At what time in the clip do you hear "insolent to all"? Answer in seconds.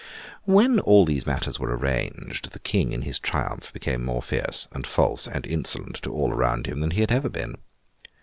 5.45-6.31